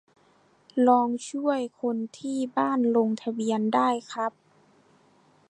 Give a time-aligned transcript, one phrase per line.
[0.87, 4.33] ลองช่วยคนที่บ้านลงทะเบียนได้ครับ